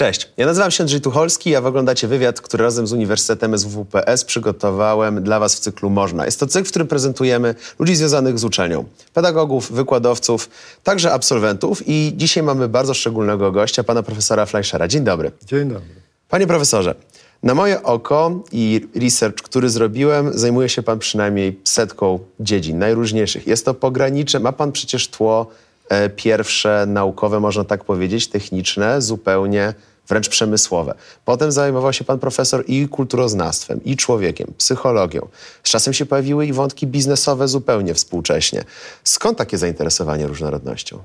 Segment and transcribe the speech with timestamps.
[0.00, 4.24] Cześć, ja nazywam się Andrzej Tucholski, a wy oglądacie wywiad, który razem z Uniwersytetem SWPS
[4.24, 6.24] przygotowałem dla was w cyklu Można.
[6.24, 8.84] Jest to cykl, w którym prezentujemy ludzi związanych z uczelnią.
[9.14, 10.50] Pedagogów, wykładowców,
[10.82, 14.88] także absolwentów i dzisiaj mamy bardzo szczególnego gościa, pana profesora Fleischera.
[14.88, 15.30] Dzień dobry.
[15.46, 15.88] Dzień dobry.
[16.28, 16.94] Panie profesorze,
[17.42, 23.46] na moje oko i research, który zrobiłem, zajmuje się pan przynajmniej setką dziedzin, najróżniejszych.
[23.46, 25.46] Jest to pogranicze, ma pan przecież tło
[25.88, 29.74] e, pierwsze naukowe, można tak powiedzieć, techniczne, zupełnie
[30.10, 30.94] wręcz przemysłowe.
[31.24, 35.28] Potem zajmował się pan profesor i kulturoznawstwem, i człowiekiem, psychologią.
[35.62, 38.64] Z czasem się pojawiły i wątki biznesowe zupełnie współcześnie.
[39.04, 40.98] Skąd takie zainteresowanie różnorodnością?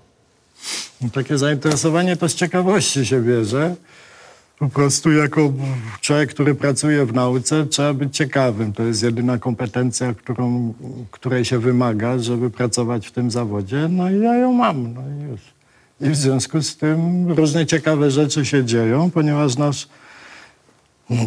[1.01, 3.75] No, takie zainteresowanie to z ciekawości się bierze.
[4.59, 5.53] Po prostu jako
[6.01, 8.73] człowiek, który pracuje w nauce, trzeba być ciekawym.
[8.73, 10.73] To jest jedyna kompetencja, którą,
[11.11, 13.87] której się wymaga, żeby pracować w tym zawodzie.
[13.89, 14.93] No i ja ją mam.
[14.93, 15.54] No i już.
[16.01, 19.87] I w związku z tym różne ciekawe rzeczy się dzieją, ponieważ nasz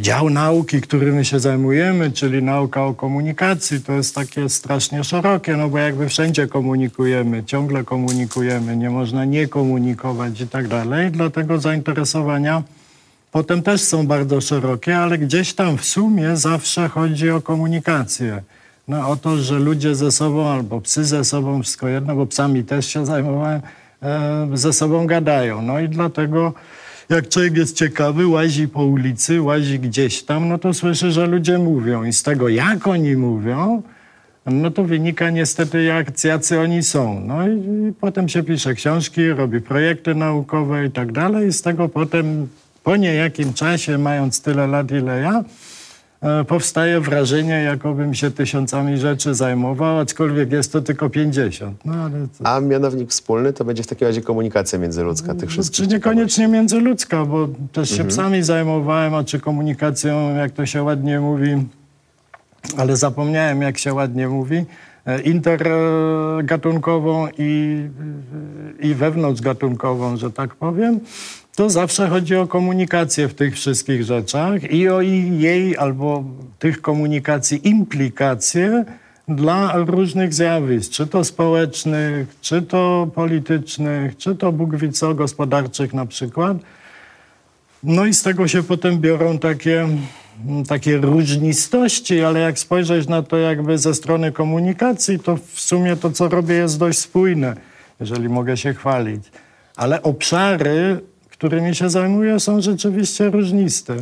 [0.01, 5.69] dział nauki, którymi się zajmujemy, czyli nauka o komunikacji, to jest takie strasznie szerokie, no
[5.69, 11.11] bo jakby wszędzie komunikujemy, ciągle komunikujemy, nie można nie komunikować i tak dalej.
[11.11, 12.63] Dlatego zainteresowania
[13.33, 18.43] potem też są bardzo szerokie, ale gdzieś tam w sumie zawsze chodzi o komunikację.
[18.89, 22.65] No o to, że ludzie ze sobą albo psy ze sobą, wszystko jedno, bo psami
[22.65, 23.61] też się zajmowałem,
[24.55, 25.63] ze sobą gadają.
[25.63, 26.53] No i dlatego
[27.09, 31.59] jak człowiek jest ciekawy, łazi po ulicy, łazi gdzieś tam, no to słyszy, że ludzie
[31.59, 32.05] mówią.
[32.05, 33.83] I z tego, jak oni mówią,
[34.47, 37.21] no to wynika niestety, jak, jacy oni są.
[37.21, 37.53] No i,
[37.89, 41.49] i potem się pisze książki, robi projekty naukowe i tak dalej.
[41.49, 42.49] I z tego potem,
[42.85, 45.68] po niejakim czasie, mając tyle lat, ile ja, E,
[46.49, 51.85] powstaje wrażenie, jakobym się tysiącami rzeczy zajmował, aczkolwiek jest to tylko 50.
[51.85, 51.95] No,
[52.39, 52.47] to...
[52.47, 55.77] A mianownik wspólny to będzie w takim razie komunikacja międzyludzka tych wszystkich?
[55.77, 58.09] Czy niekoniecznie międzyludzka, bo też się mhm.
[58.09, 61.67] psami zajmowałem, a czy komunikacją, jak to się ładnie mówi,
[62.77, 64.65] ale zapomniałem, jak się ładnie mówi,
[65.07, 67.83] e, intergatunkową i,
[68.81, 71.01] i wewnątrzgatunkową, że tak powiem
[71.59, 76.25] to zawsze chodzi o komunikację w tych wszystkich rzeczach i o jej albo
[76.59, 78.85] tych komunikacji implikacje
[79.29, 85.95] dla różnych zjawisk, czy to społecznych, czy to politycznych, czy to Bóg wie co, gospodarczych
[85.95, 86.57] na przykład.
[87.83, 89.89] No i z tego się potem biorą takie,
[90.69, 96.11] takie różnistości, ale jak spojrzeć na to jakby ze strony komunikacji, to w sumie to,
[96.11, 97.57] co robię, jest dość spójne,
[98.01, 99.25] jeżeli mogę się chwalić.
[99.77, 101.01] Ale obszary
[101.39, 103.97] którymi się zajmuję, są rzeczywiście różniste.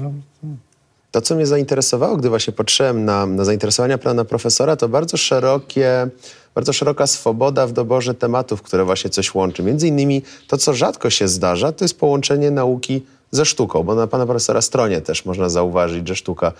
[1.11, 6.09] To, co mnie zainteresowało, gdy właśnie patrzyłem na, na zainteresowania pana profesora, to bardzo szerokie,
[6.55, 9.63] bardzo szeroka swoboda w doborze tematów, które właśnie coś łączy.
[9.63, 14.07] Między innymi to, co rzadko się zdarza, to jest połączenie nauki ze sztuką, bo na
[14.07, 16.53] pana profesora stronie też można zauważyć, że sztuka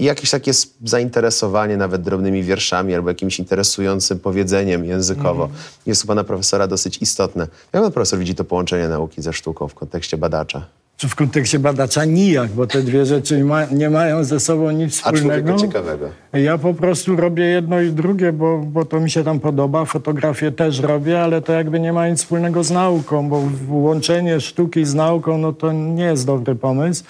[0.00, 0.52] i jakieś takie
[0.84, 5.56] zainteresowanie nawet drobnymi wierszami albo jakimś interesującym powiedzeniem językowo mm.
[5.86, 7.48] jest u pana profesora dosyć istotne.
[7.72, 10.66] Jak pan profesor widzi to połączenie nauki ze sztuką w kontekście badacza?
[10.96, 14.70] Czy w kontekście badacza nijak, bo te dwie rzeczy nie, ma, nie mają ze sobą
[14.70, 15.54] nic wspólnego.
[15.54, 16.08] A ciekawego.
[16.32, 19.84] Ja po prostu robię jedno i drugie, bo, bo to mi się tam podoba.
[19.84, 24.84] Fotografię też robię, ale to jakby nie ma nic wspólnego z nauką, bo łączenie sztuki
[24.84, 27.04] z nauką, no to nie jest dobry pomysł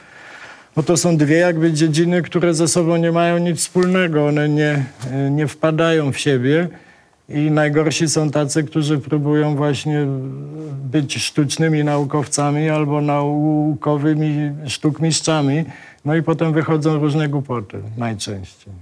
[0.81, 4.27] bo to są dwie jakby dziedziny, które ze sobą nie mają nic wspólnego.
[4.27, 4.85] One nie,
[5.31, 6.69] nie wpadają w siebie.
[7.29, 10.07] I najgorsi są tacy, którzy próbują właśnie
[10.85, 15.65] być sztucznymi naukowcami albo naukowymi sztukmistrzami.
[16.05, 18.73] No i potem wychodzą różne głupoty najczęściej.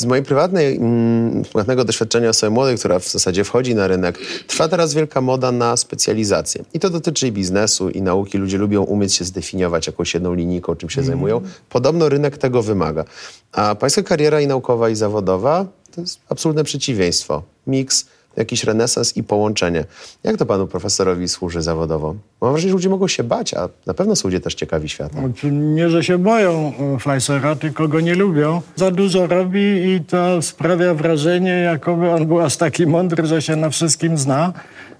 [0.00, 4.68] Z mojej prywatnej, mm, prywatnego doświadczenia osoby młodej, która w zasadzie wchodzi na rynek, trwa
[4.68, 6.64] teraz wielka moda na specjalizację.
[6.74, 8.38] I to dotyczy i biznesu, i nauki.
[8.38, 11.06] Ludzie lubią umieć się zdefiniować jakąś jedną linijką, czym się mm.
[11.06, 11.40] zajmują.
[11.68, 13.04] Podobno rynek tego wymaga.
[13.52, 17.42] A pańska kariera i naukowa, i zawodowa to jest absolutne przeciwieństwo.
[17.66, 18.06] Miks
[18.36, 19.84] jakiś renesans i połączenie.
[20.24, 22.14] Jak to panu profesorowi służy zawodowo?
[22.40, 25.20] Mam wrażenie, że ludzie mogą się bać, a na pewno są ludzie też ciekawi świata.
[25.20, 28.62] Znaczy, nie, że się boją e, Fleischera, tylko go nie lubią.
[28.76, 33.56] Za dużo robi i to sprawia wrażenie, jakoby on był aż taki mądry, że się
[33.56, 34.52] na wszystkim zna.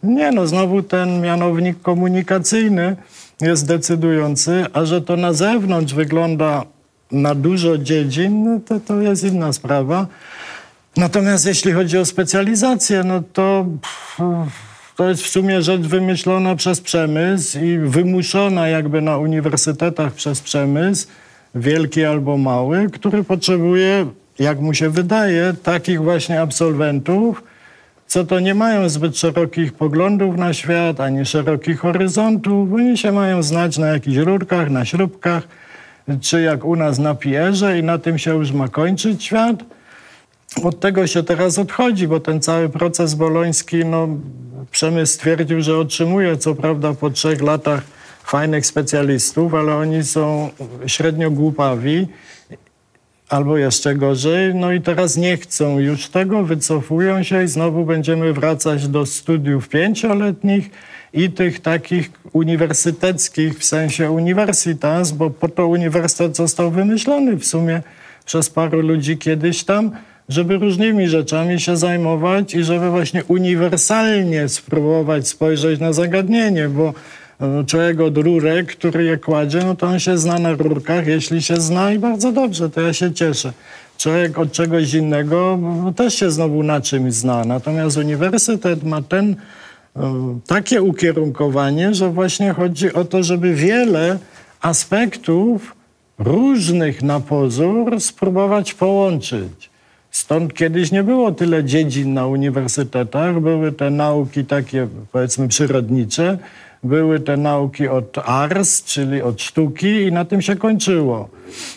[0.03, 2.97] Nie, no znowu ten mianownik komunikacyjny
[3.41, 6.63] jest decydujący, a że to na zewnątrz wygląda
[7.13, 10.07] na dużo dziedzin, no to, to jest inna sprawa.
[10.97, 13.67] Natomiast jeśli chodzi o specjalizację, no to
[14.97, 21.07] to jest w sumie rzecz wymyślona przez przemysł i wymuszona jakby na uniwersytetach przez przemysł,
[21.55, 24.07] wielki albo mały, który potrzebuje,
[24.39, 27.43] jak mu się wydaje, takich właśnie absolwentów,
[28.07, 32.73] co to nie mają zbyt szerokich poglądów na świat, ani szerokich horyzontów.
[32.73, 35.49] Oni się mają znać na jakichś rurkach, na śrubkach,
[36.21, 39.57] czy jak u nas na pierze i na tym się już ma kończyć świat.
[40.63, 44.09] Od tego się teraz odchodzi, bo ten cały proces boloński, no,
[44.71, 47.83] Przemysł stwierdził, że otrzymuje co prawda po trzech latach
[48.25, 50.51] fajnych specjalistów, ale oni są
[50.87, 52.07] średnio głupawi
[53.29, 54.55] albo jeszcze gorzej.
[54.55, 59.69] No i teraz nie chcą już tego, wycofują się i znowu będziemy wracać do studiów
[59.69, 60.71] pięcioletnich
[61.13, 67.83] i tych takich uniwersyteckich, w sensie uniwersytas, bo po to uniwersytet został wymyślony w sumie
[68.27, 69.91] przez paru ludzi kiedyś tam,
[70.31, 76.95] żeby różnymi rzeczami się zajmować i żeby właśnie uniwersalnie spróbować spojrzeć na zagadnienie, bo
[77.41, 81.07] e, człowiek od rurek, który je kładzie, no to on się zna na rurkach.
[81.07, 83.53] Jeśli się zna i bardzo dobrze, to ja się cieszę.
[83.99, 87.45] Człowiek od czegoś innego no, też się znowu na czymś zna.
[87.45, 89.37] Natomiast uniwersytet ma ten
[89.97, 94.19] e, takie ukierunkowanie, że właśnie chodzi o to, żeby wiele
[94.61, 95.75] aspektów
[96.19, 99.70] różnych na pozór spróbować połączyć.
[100.11, 103.41] Stąd kiedyś nie było tyle dziedzin na uniwersytetach.
[103.41, 106.39] Były te nauki takie, powiedzmy, przyrodnicze,
[106.83, 111.29] były te nauki od ars, czyli od sztuki, i na tym się kończyło.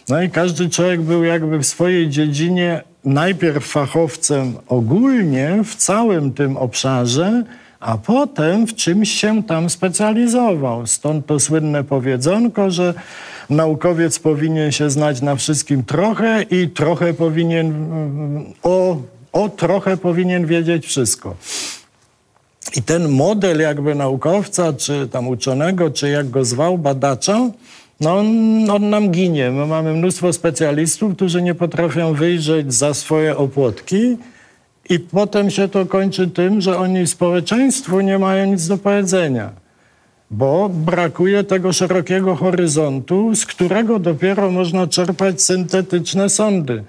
[0.10, 6.58] No i każdy człowiek był jakby w swojej dziedzinie najpierw fachowcem ogólnie w całym tym
[6.58, 7.44] obszarze,
[7.80, 10.88] a potem w czymś się tam specjalizował.
[10.88, 12.94] Stąd to słynne powiedzonko, że
[13.50, 17.74] naukowiec powinien się znać na wszystkim trochę i trochę powinien,
[18.64, 18.98] o,
[19.34, 21.36] o trochę powinien wiedzieć wszystko.
[22.76, 27.50] I ten model jakby naukowca, czy tam uczonego, czy jak go zwał, badacza,
[28.00, 29.52] no on, on, nam ginie.
[29.52, 34.18] My mamy mnóstwo specjalistów, którzy nie potrafią wyjrzeć za swoje opłotki
[34.90, 39.63] i potem się to kończy tym, że oni społeczeństwu nie mają nic do powiedzenia
[40.34, 46.84] bo brakuje tego szerokiego horyzontu, z którego dopiero można czerpać syntetyczne sądy.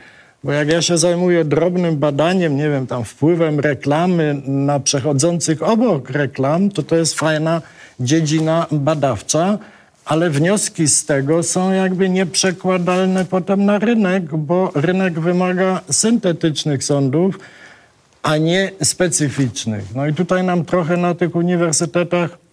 [0.44, 6.10] Bo jak ja się zajmuję drobnym badaniem, nie wiem, tam wpływem reklamy na przechodzących obok
[6.10, 7.62] reklam, to to jest fajna
[8.00, 9.58] dziedzina badawcza,
[10.04, 17.38] ale wnioski z tego są jakby nieprzekładalne potem na rynek, bo rynek wymaga syntetycznych sądów,
[18.22, 19.94] a nie specyficznych.
[19.94, 22.43] No i tutaj nam trochę na tych uniwersytetach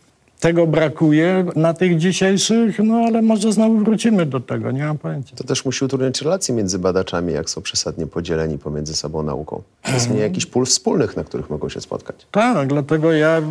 [0.41, 5.35] tego brakuje na tych dzisiejszych, no ale może znowu wrócimy do tego, nie mam pojęcia.
[5.35, 9.61] To też musi utrudniać relacje między badaczami, jak są przesadnie podzieleni pomiędzy sobą nauką.
[9.93, 12.15] Jest nie jakiś pól wspólnych, na których mogą się spotkać.
[12.31, 13.41] Tak, dlatego ja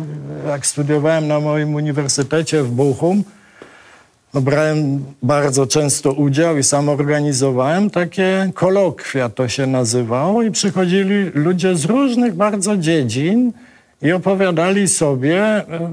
[0.47, 3.23] jak studiowałem na moim uniwersytecie w Bochum,
[4.33, 11.31] no brałem bardzo często udział i sam organizowałem takie kolokwia, to się nazywało i przychodzili
[11.33, 13.51] ludzie z różnych bardzo dziedzin
[14.01, 15.91] i opowiadali sobie e,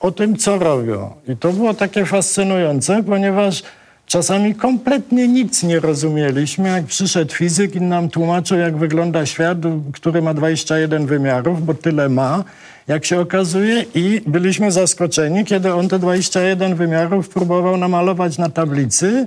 [0.00, 1.10] o tym, co robią.
[1.28, 3.62] I to było takie fascynujące, ponieważ
[4.06, 6.68] czasami kompletnie nic nie rozumieliśmy.
[6.68, 9.58] Jak przyszedł fizyk i nam tłumaczył, jak wygląda świat,
[9.92, 12.44] który ma 21 wymiarów, bo tyle ma,
[12.88, 19.26] jak się okazuje, i byliśmy zaskoczeni, kiedy on te 21 wymiarów próbował namalować na tablicy,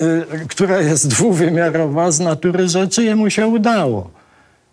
[0.00, 4.19] yy, która jest dwuwymiarowa z natury rzeczy, jemu się udało.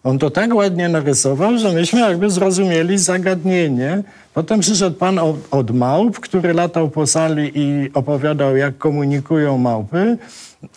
[0.07, 4.03] On to tak ładnie narysował, że myśmy jakby zrozumieli zagadnienie.
[4.33, 10.17] Potem przyszedł pan od, od, małp, który latał po sali i opowiadał, jak komunikują małpy,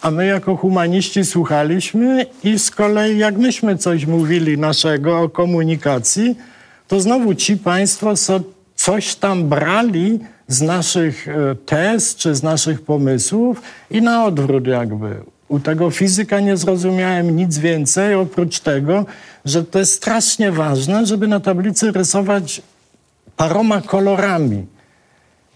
[0.02, 6.36] a my jako humaniści słuchaliśmy i z kolei jak myśmy coś mówili naszego o komunikacji,
[6.88, 8.40] to znowu ci państwo so,
[8.74, 10.18] coś tam brali
[10.48, 15.39] z naszych e, tez czy z naszych pomysłów i na odwrót jakby.
[15.50, 19.06] U tego fizyka nie zrozumiałem nic więcej, oprócz tego,
[19.44, 22.62] że to jest strasznie ważne, żeby na tablicy rysować
[23.36, 24.66] paroma kolorami.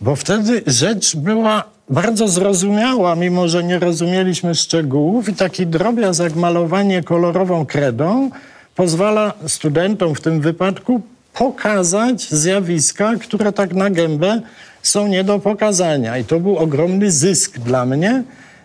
[0.00, 6.36] Bo wtedy rzecz była bardzo zrozumiała, mimo że nie rozumieliśmy szczegółów, i taki drobiazg jak
[6.36, 8.30] malowanie kolorową kredą
[8.74, 11.00] pozwala studentom w tym wypadku
[11.34, 14.40] pokazać zjawiska, które tak na gębę
[14.82, 16.18] są nie do pokazania.
[16.18, 18.24] I to był ogromny zysk dla mnie,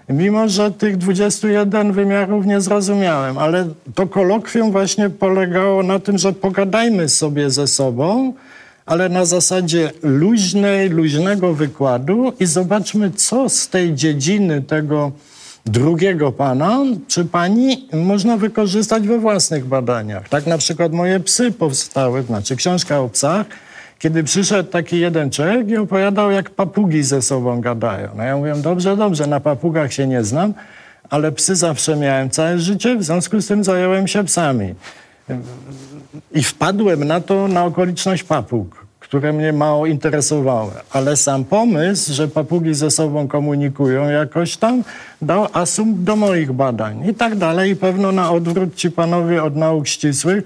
[0.09, 6.33] mimo że tych 21 wymiarów nie zrozumiałem, ale to kolokwium właśnie polegało na tym, że
[6.33, 8.33] pogadajmy sobie ze sobą,
[8.85, 15.11] ale na zasadzie luźnej, luźnego wykładu i zobaczmy, co z tej dziedziny tego
[15.65, 20.29] drugiego pana czy pani można wykorzystać we własnych badaniach.
[20.29, 23.45] Tak na przykład moje psy powstały, znaczy książka o psach,
[23.99, 28.09] kiedy przyszedł taki jeden człowiek i opowiadał, jak papugi ze sobą gadają.
[28.17, 30.53] No ja mówię, dobrze, dobrze, na papugach się nie znam,
[31.09, 34.75] ale psy zawsze miałem całe życie, w związku z tym zająłem się psami.
[36.31, 40.71] I wpadłem na to na okoliczność papug, które mnie mało interesowały.
[40.91, 44.83] Ale sam pomysł, że papugi ze sobą komunikują jakoś tam,
[45.21, 47.09] dał asumpt do moich badań.
[47.09, 47.71] I tak dalej.
[47.71, 50.43] I pewno na odwrót ci panowie od nauk ścisłych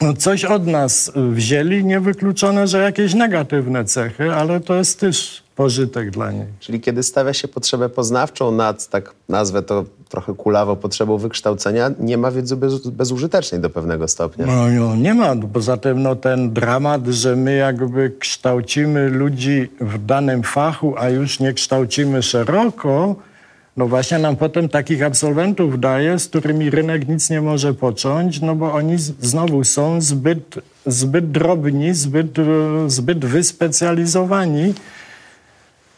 [0.00, 6.10] no coś od nas wzięli, niewykluczone, że jakieś negatywne cechy, ale to jest też pożytek
[6.10, 6.46] dla niej.
[6.60, 12.18] Czyli kiedy stawia się potrzebę poznawczą nad, tak nazwę to trochę kulawo, potrzebą wykształcenia, nie
[12.18, 14.46] ma wiedzy bez, bezużytecznej do pewnego stopnia.
[14.46, 15.36] No, no nie ma.
[15.52, 21.40] Poza tym no, ten dramat, że my jakby kształcimy ludzi w danym fachu, a już
[21.40, 23.16] nie kształcimy szeroko,
[23.76, 28.56] no właśnie nam potem takich absolwentów daje, z którymi rynek nic nie może począć, no
[28.56, 30.54] bo oni znowu są zbyt,
[30.86, 32.36] zbyt drobni, zbyt,
[32.86, 34.74] zbyt wyspecjalizowani.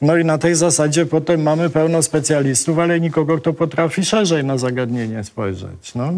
[0.02, 4.58] No i na tej zasadzie potem mamy pełno specjalistów, ale nikogo, kto potrafi szerzej na
[4.58, 5.94] zagadnienie spojrzeć.
[5.94, 6.12] No.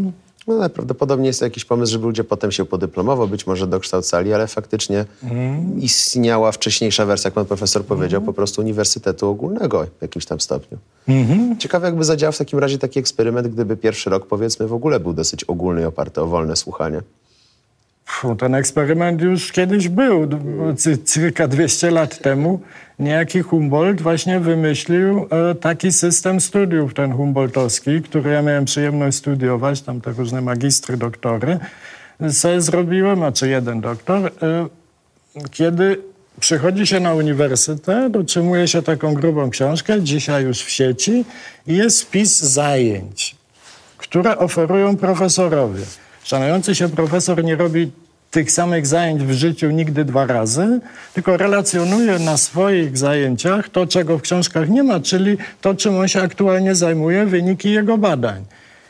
[0.47, 4.47] No, najprawdopodobniej jest to jakiś pomysł, żeby ludzie potem się podyplomowo być może dokształcali, ale
[4.47, 5.81] faktycznie mm.
[5.81, 8.27] istniała wcześniejsza wersja, jak pan profesor powiedział, mm.
[8.27, 10.79] po prostu uniwersytetu ogólnego w jakimś tam stopniu.
[11.09, 11.59] Mm-hmm.
[11.59, 15.13] Ciekawe, jakby zadziałał w takim razie taki eksperyment, gdyby pierwszy rok, powiedzmy, w ogóle był
[15.13, 17.01] dosyć ogólny i oparty o wolne słuchanie.
[18.39, 20.29] Ten eksperyment już kiedyś był,
[21.05, 22.61] cirka 200 lat temu.
[22.99, 29.83] Niejaki Humboldt właśnie wymyślił e, taki system studiów, ten humboldtowski, który ja miałem przyjemność studiować,
[29.83, 31.59] tam te różne magistry, doktory.
[32.33, 34.31] Co zrobiłem, a czy jeden doktor, e,
[35.51, 36.01] kiedy
[36.41, 41.25] przychodzi się na uniwersytet, otrzymuje się taką grubą książkę, dzisiaj już w sieci,
[41.67, 43.37] i jest spis zajęć,
[43.99, 45.83] które oferują profesorowie.
[46.25, 47.91] Szanujący się profesor nie robi
[48.35, 50.81] tych samych zajęć w życiu nigdy dwa razy,
[51.15, 56.09] tylko relacjonuje na swoich zajęciach to, czego w książkach nie ma, czyli to, czym on
[56.09, 58.45] się aktualnie zajmuje, wyniki jego badań.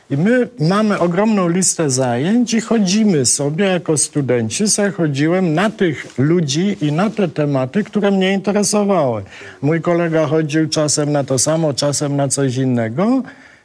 [0.09, 6.07] I my mamy ogromną listę zajęć i chodzimy sobie jako studenci, sobie chodziłem na tych
[6.17, 9.23] ludzi i na te tematy, które mnie interesowały.
[9.61, 13.23] Mój kolega chodził czasem na to samo, czasem na coś innego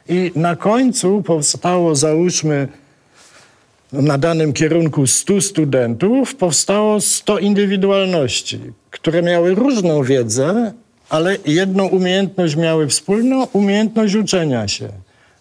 [0.09, 2.67] i na końcu powstało, załóżmy,
[3.93, 8.59] na danym kierunku 100 studentów powstało 100 indywidualności,
[8.91, 10.73] które miały różną wiedzę,
[11.09, 14.89] ale jedną umiejętność miały wspólną umiejętność uczenia się.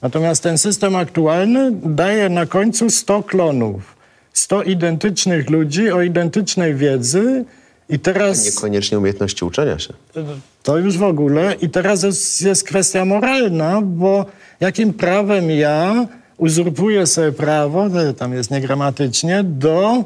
[0.02, 3.96] Natomiast ten system aktualny daje na końcu 100 klonów,
[4.32, 7.44] 100 identycznych ludzi o identycznej wiedzy.
[7.88, 8.44] I teraz.
[8.44, 9.94] Niekoniecznie umiejętności uczenia się.
[10.62, 11.54] To już w ogóle.
[11.62, 14.26] I teraz jest, jest kwestia moralna, bo
[14.60, 16.06] jakim prawem ja
[16.40, 17.86] uzurpuje sobie prawo,
[18.18, 20.04] tam jest niegramatycznie, do e,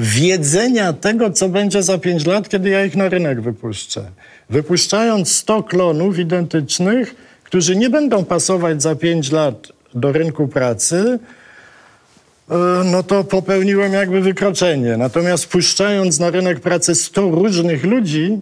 [0.00, 4.04] wiedzenia tego, co będzie za pięć lat, kiedy ja ich na rynek wypuszczę.
[4.50, 11.18] Wypuszczając 100 klonów identycznych, którzy nie będą pasować za pięć lat do rynku pracy,
[12.50, 12.54] e,
[12.84, 14.96] no to popełniłem jakby wykroczenie.
[14.96, 18.40] Natomiast puszczając na rynek pracy 100 różnych ludzi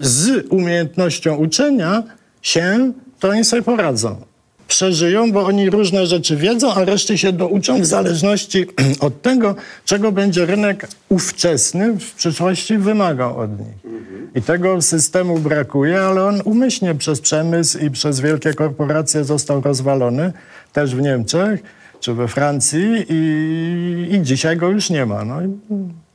[0.00, 2.02] z umiejętnością uczenia
[2.42, 4.31] się, to oni sobie poradzą
[4.72, 8.66] przeżyją, bo oni różne rzeczy wiedzą, a reszty się douczą w zależności
[9.06, 13.92] od tego, czego będzie rynek ówczesny w przyszłości wymagał od nich.
[14.34, 20.32] I tego systemu brakuje, ale on umyślnie przez przemysł i przez wielkie korporacje został rozwalony,
[20.72, 21.62] też w Niemczech
[22.00, 25.24] czy we Francji i, i dzisiaj go już nie ma.
[25.24, 25.36] No,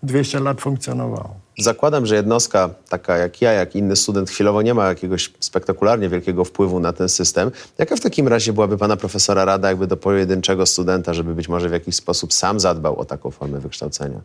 [0.03, 1.46] 200 lat funkcjonowało.
[1.59, 6.45] Zakładam, że jednostka taka jak ja, jak inny student chwilowo nie ma jakiegoś spektakularnie wielkiego
[6.45, 7.51] wpływu na ten system.
[7.77, 11.69] Jaka w takim razie byłaby pana profesora rada jakby do pojedynczego studenta, żeby być może
[11.69, 14.21] w jakiś sposób sam zadbał o taką formę wykształcenia?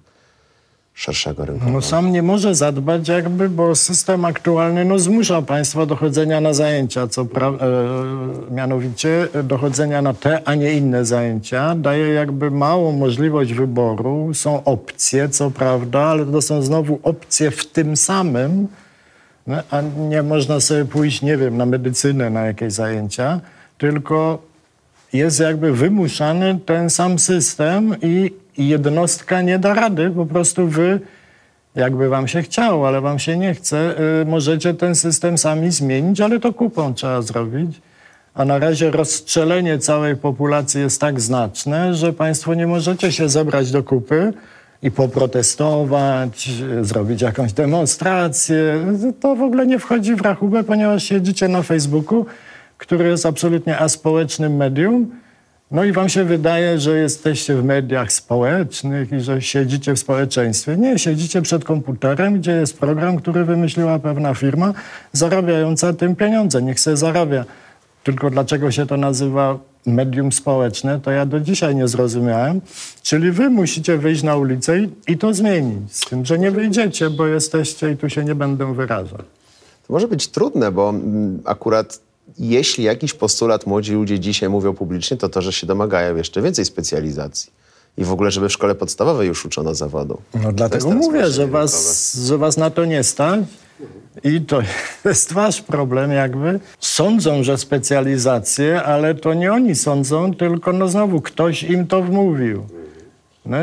[0.95, 1.71] Szerszego rynku.
[1.71, 6.55] No sam nie może zadbać jakby, bo system aktualny no, zmusza państwa do chodzenia na
[6.55, 7.59] zajęcia, co pra-
[8.51, 11.75] e, mianowicie dochodzenia na te, a nie inne zajęcia.
[11.75, 14.35] Daje jakby małą możliwość wyboru.
[14.35, 18.69] Są opcje, co prawda, ale to są znowu opcje w tym samym,
[19.47, 23.41] no, a nie można sobie pójść, nie wiem, na medycynę, na jakieś zajęcia,
[23.79, 24.43] tylko
[25.13, 31.01] jest jakby wymuszany ten sam system i i jednostka nie da rady, po prostu wy,
[31.75, 36.21] jakby wam się chciało, ale wam się nie chce, y, możecie ten system sami zmienić,
[36.21, 37.81] ale to kupą trzeba zrobić.
[38.35, 43.71] A na razie rozstrzelenie całej populacji jest tak znaczne, że państwo nie możecie się zebrać
[43.71, 44.33] do kupy
[44.83, 48.87] i poprotestować, zrobić jakąś demonstrację.
[49.21, 52.27] To w ogóle nie wchodzi w rachubę, ponieważ siedzicie na Facebooku,
[52.79, 55.22] który jest absolutnie aspołecznym medium
[55.73, 60.77] no i wam się wydaje, że jesteście w mediach społecznych i że siedzicie w społeczeństwie.
[60.77, 64.73] Nie, siedzicie przed komputerem, gdzie jest program, który wymyśliła pewna firma,
[65.13, 66.63] zarabiająca tym pieniądze.
[66.63, 67.45] Niech sobie zarabia.
[68.05, 72.61] Tylko dlaczego się to nazywa medium społeczne, to ja do dzisiaj nie zrozumiałem.
[73.03, 75.97] Czyli wy musicie wyjść na ulicę i, i to zmienić.
[75.97, 79.27] Z tym, że nie wyjdziecie, bo jesteście i tu się nie będę wyrażać.
[79.87, 82.01] To może być trudne, bo mm, akurat
[82.39, 86.65] jeśli jakiś postulat młodzi ludzie dzisiaj mówią publicznie, to to, że się domagają jeszcze więcej
[86.65, 87.53] specjalizacji.
[87.97, 90.21] I w ogóle, żeby w szkole podstawowej już uczono zawodu.
[90.43, 93.41] No dlatego mówię, że was, że was na to nie stać.
[94.25, 94.63] I to
[95.05, 96.61] jest wasz problem jakby.
[96.81, 102.67] Sądzą, że specjalizacje, ale to nie oni sądzą, tylko no znowu ktoś im to wmówił.
[103.47, 103.57] No,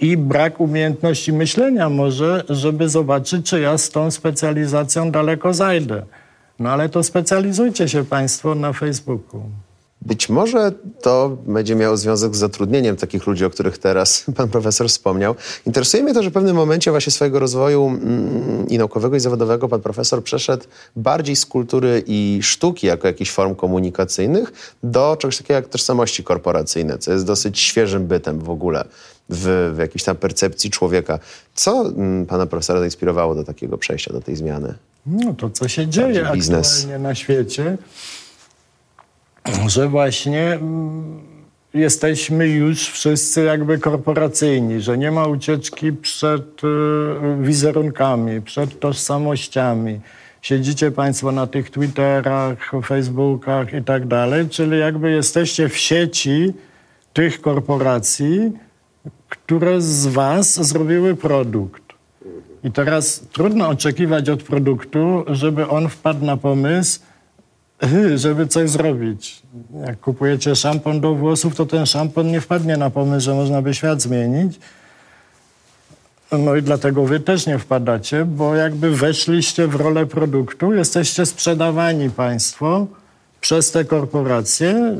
[0.00, 6.02] I brak umiejętności myślenia może, żeby zobaczyć, czy ja z tą specjalizacją daleko zajdę.
[6.58, 9.42] No ale to specjalizujcie się Państwo na Facebooku.
[10.02, 14.88] Być może to będzie miało związek z zatrudnieniem takich ludzi, o których teraz pan profesor
[14.88, 15.34] wspomniał.
[15.66, 19.68] Interesuje mnie to, że w pewnym momencie właśnie swojego rozwoju mm, i naukowego, i zawodowego
[19.68, 20.64] pan profesor przeszedł
[20.96, 26.98] bardziej z kultury i sztuki jako jakichś form komunikacyjnych do czegoś takiego jak tożsamości korporacyjne,
[26.98, 28.84] co jest dosyć świeżym bytem w ogóle
[29.28, 31.18] w, w jakiejś tam percepcji człowieka.
[31.54, 34.74] Co mm, pana profesora zainspirowało do takiego przejścia, do tej zmiany?
[35.06, 37.76] No to, co się dzieje aktualnie na świecie
[39.66, 41.20] że właśnie mm,
[41.74, 46.66] jesteśmy już wszyscy jakby korporacyjni, że nie ma ucieczki przed y,
[47.40, 50.00] wizerunkami, przed tożsamościami.
[50.42, 56.52] Siedzicie Państwo na tych Twitterach, Facebookach i tak dalej, czyli jakby jesteście w sieci
[57.12, 58.52] tych korporacji,
[59.36, 61.82] które z Was zrobiły produkt.
[62.64, 67.00] I teraz trudno oczekiwać od produktu, żeby on wpadł na pomysł,
[68.14, 69.42] żeby coś zrobić.
[69.86, 73.74] Jak kupujecie szampon do włosów, to ten szampon nie wpadnie na pomysł, że można by
[73.74, 74.58] świat zmienić.
[76.32, 82.10] No i dlatego wy też nie wpadacie, bo jakby weszliście w rolę produktu, jesteście sprzedawani
[82.10, 82.86] państwo
[83.40, 84.96] przez te korporacje,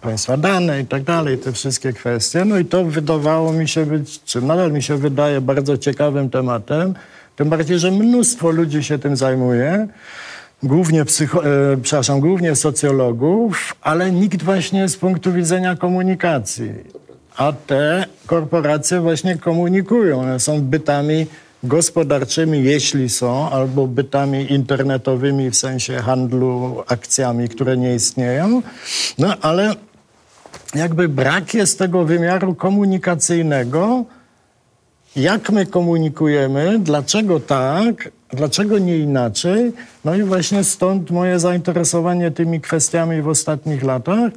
[0.00, 2.44] państwa dane i tak dalej, te wszystkie kwestie.
[2.44, 6.94] No i to wydawało mi się być, czy nadal mi się wydaje bardzo ciekawym tematem,
[7.36, 9.88] tym bardziej, że mnóstwo ludzi się tym zajmuje
[10.62, 16.70] głównie, psycho, e, przepraszam, głównie socjologów, ale nikt właśnie z punktu widzenia komunikacji.
[17.36, 20.20] A te korporacje właśnie komunikują.
[20.20, 21.26] One są bytami
[21.64, 28.62] gospodarczymi, jeśli są, albo bytami internetowymi w sensie handlu akcjami, które nie istnieją.
[29.18, 29.74] No ale
[30.74, 34.04] jakby brak jest tego wymiaru komunikacyjnego,
[35.16, 39.72] jak my komunikujemy, dlaczego tak, dlaczego nie inaczej.
[40.04, 44.32] No i właśnie stąd moje zainteresowanie tymi kwestiami w ostatnich latach,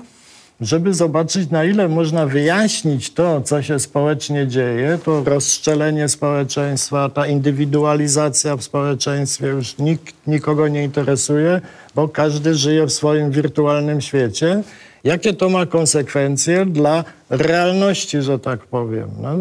[0.61, 7.27] żeby zobaczyć, na ile można wyjaśnić to, co się społecznie dzieje, to rozszczelenie społeczeństwa, ta
[7.27, 11.61] indywidualizacja w społeczeństwie już nikt nikogo nie interesuje,
[11.95, 14.63] bo każdy żyje w swoim wirtualnym świecie
[15.05, 19.09] jakie to ma konsekwencje dla realności, że tak powiem.
[19.21, 19.35] No,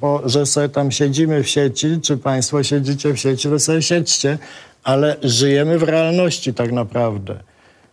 [0.00, 4.38] bo że sobie tam siedzimy w sieci, czy państwo siedzicie w sieci, to sobie siedźcie,
[4.84, 7.38] ale żyjemy w realności tak naprawdę.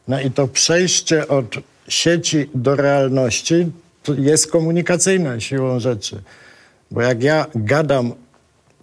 [0.08, 1.46] No i to przejście od
[1.88, 3.72] sieci do realności
[4.18, 6.22] jest komunikacyjne siłą rzeczy.
[6.92, 8.14] Bo jak ja gadam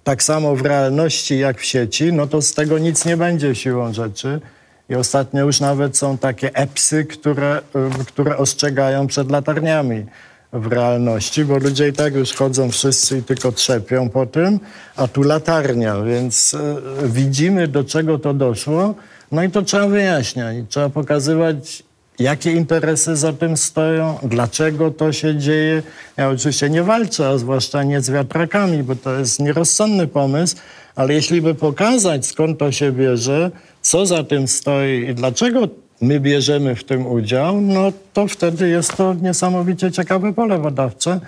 [0.05, 3.93] tak samo w realności jak w sieci, no to z tego nic nie będzie siłą
[3.93, 4.41] rzeczy.
[4.89, 7.61] I ostatnio już nawet są takie epsy, które,
[8.01, 10.07] y, które ostrzegają przed latarniami
[10.53, 14.61] w realności, bo ludzie i tak już chodzą wszyscy i tylko trzepią po tym,
[14.97, 16.59] a tu latarnia, więc y,
[17.05, 18.95] widzimy, do czego to doszło.
[19.33, 20.57] No i to trzeba wyjaśniać.
[20.69, 21.83] Trzeba pokazywać,
[22.21, 25.83] jakie interesy za tym stoją, dlaczego to się dzieje.
[26.17, 30.57] Ja oczywiście nie walczę, a zwłaszcza nie z wiatrakami, bo to jest nierozsądny pomysł,
[30.95, 33.51] ale jeśli by pokazać, skąd to się bierze,
[33.83, 35.69] co za tym stoi i dlaczego
[36.01, 41.21] my bierzemy w tym udział, no to wtedy jest to niesamowicie ciekawe pole badawcze,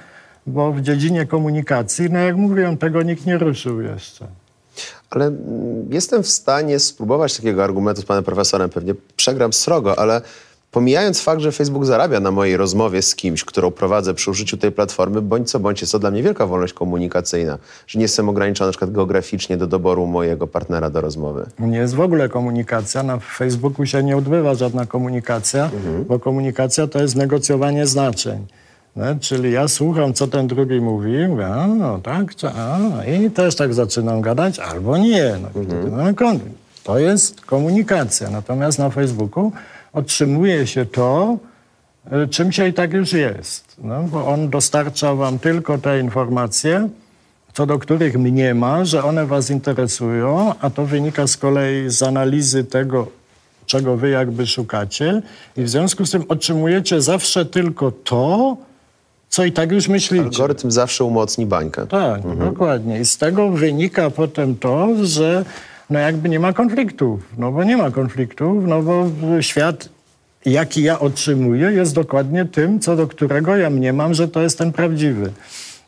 [0.46, 4.26] bo w dziedzinie komunikacji, no jak mówiłem, tego nikt nie ruszył jeszcze.
[5.10, 5.32] Ale
[5.90, 8.70] jestem w stanie spróbować takiego argumentu z panem profesorem.
[8.70, 10.20] Pewnie przegram srogo, ale
[10.72, 14.72] Pomijając fakt, że Facebook zarabia na mojej rozmowie z kimś, którą prowadzę przy użyciu tej
[14.72, 18.68] platformy, bądź co bądź jest to dla mnie wielka wolność komunikacyjna, że nie jestem ograniczony
[18.68, 21.46] na przykład geograficznie do doboru mojego partnera do rozmowy.
[21.58, 23.02] Nie jest w ogóle komunikacja.
[23.02, 26.04] Na Facebooku się nie odbywa żadna komunikacja, mhm.
[26.04, 28.46] bo komunikacja to jest negocjowanie znaczeń.
[28.96, 33.56] No, czyli ja słucham, co ten drugi mówi, mówię, a, no tak, a, i też
[33.56, 35.36] tak zaczynam gadać, albo nie.
[35.42, 36.40] No, mhm.
[36.84, 38.30] To jest komunikacja.
[38.30, 39.52] Natomiast na Facebooku
[39.92, 41.38] otrzymuje się to,
[42.10, 43.76] e, czym się i tak już jest.
[43.84, 46.88] No, bo on dostarcza wam tylko te informacje,
[47.52, 52.64] co do których mniema, że one was interesują, a to wynika z kolei z analizy
[52.64, 53.06] tego,
[53.66, 55.22] czego wy jakby szukacie
[55.56, 58.56] i w związku z tym otrzymujecie zawsze tylko to,
[59.28, 60.24] co i tak już myślicie.
[60.24, 61.86] Algorytm zawsze umocni bańkę.
[61.86, 63.00] Tak, dokładnie.
[63.00, 65.44] I z tego wynika potem to, że
[65.92, 67.20] no jakby nie ma konfliktów.
[67.38, 69.06] No bo nie ma konfliktów, no bo
[69.40, 69.88] świat,
[70.44, 74.72] jaki ja otrzymuję, jest dokładnie tym, co do którego ja mniemam, że to jest ten
[74.72, 75.32] prawdziwy.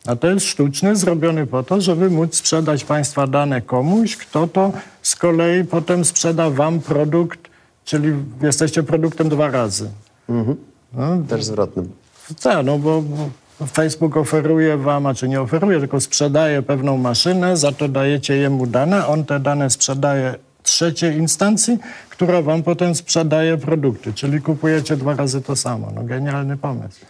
[0.07, 4.73] A to jest sztuczny, zrobiony po to, żeby móc sprzedać Państwa dane komuś, kto to
[5.03, 7.41] z kolei potem sprzeda Wam produkt,
[7.85, 8.13] czyli
[8.43, 9.91] jesteście produktem dwa razy.
[10.29, 10.57] Mhm.
[10.93, 11.93] No, Też zwrotnym.
[12.43, 13.03] Tak, no bo
[13.73, 18.67] Facebook oferuje wam, a czy nie oferuje, tylko sprzedaje pewną maszynę, za to dajecie jemu
[18.67, 21.79] dane, on te dane sprzedaje trzeciej instancji,
[22.11, 25.91] która wam potem sprzedaje produkty, czyli kupujecie dwa razy to samo.
[25.95, 27.01] No genialny pomysł.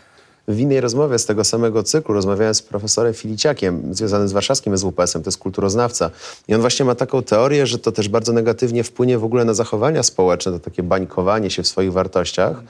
[0.48, 5.22] W innej rozmowie z tego samego cyklu rozmawiałem z profesorem Filiciakiem, związanym z warszawskim SWPS-em,
[5.22, 6.10] to jest kulturoznawca.
[6.48, 9.54] I on właśnie ma taką teorię, że to też bardzo negatywnie wpłynie w ogóle na
[9.54, 12.62] zachowania społeczne, to takie bańkowanie się w swoich wartościach,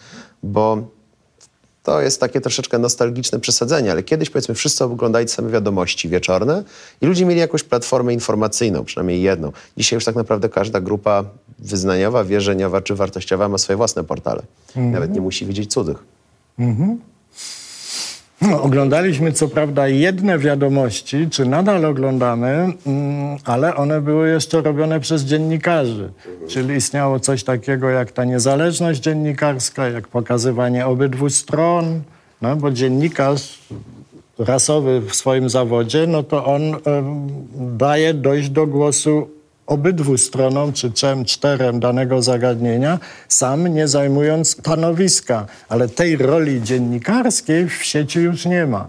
[0.43, 0.83] bo
[1.85, 6.65] to jest takie troszeczkę nostalgiczne przesadzenie, ale kiedyś powiedzmy wszyscy oglądali same wiadomości wieczorne
[7.01, 9.53] i ludzie mieli jakąś platformę informacyjną, przynajmniej jedną.
[9.77, 11.25] Dzisiaj już tak naprawdę każda grupa
[11.59, 14.43] wyznaniowa, wierzeniowa czy wartościowa ma swoje własne portale.
[14.69, 14.93] Mhm.
[14.93, 16.05] Nawet nie musi widzieć cudzych.
[16.59, 16.99] Mhm.
[18.53, 25.23] Oglądaliśmy co prawda jedne wiadomości, czy nadal oglądamy, mm, ale one były jeszcze robione przez
[25.23, 26.13] dziennikarzy.
[26.49, 32.03] Czyli istniało coś takiego jak ta niezależność dziennikarska, jak pokazywanie obydwu stron,
[32.43, 33.59] no, bo dziennikarz
[34.39, 36.77] rasowy w swoim zawodzie, no to on
[37.57, 39.29] daje dojść do głosu
[39.67, 42.99] obydwu stronom, czy trzem, czterem danego zagadnienia,
[43.29, 45.47] sam nie zajmując stanowiska.
[45.69, 48.87] Ale tej roli dziennikarskiej w sieci już nie ma.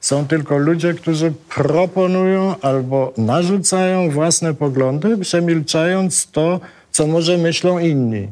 [0.00, 8.28] Są tylko ludzie, którzy proponują albo narzucają własne poglądy, przemilczając to, co może myślą inni.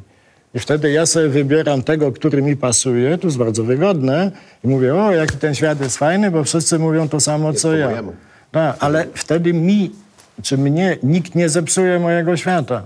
[0.55, 4.31] I wtedy ja sobie wybieram tego, który mi pasuje, to jest bardzo wygodne,
[4.64, 7.77] i mówię, o, jaki ten świat jest fajny, bo wszyscy mówią to samo, jest co
[7.77, 8.03] ja.
[8.51, 9.90] Tak, ale wtedy mi
[10.42, 12.83] czy mnie nikt nie zepsuje mojego świata.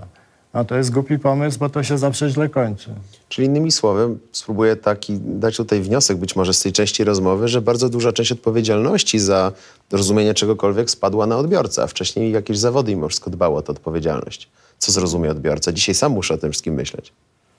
[0.53, 2.89] A to jest głupi pomysł, bo to się zawsze źle kończy.
[3.29, 7.61] Czyli innymi słowy, spróbuję taki dać tutaj wniosek być może z tej części rozmowy, że
[7.61, 9.51] bardzo duża część odpowiedzialności za
[9.91, 14.49] rozumienie czegokolwiek spadła na odbiorcę, a wcześniej jakieś zawody mimo wszystko dbało o tę odpowiedzialność.
[14.77, 15.71] Co zrozumie odbiorca?
[15.71, 17.13] Dzisiaj sam muszę o tym wszystkim myśleć.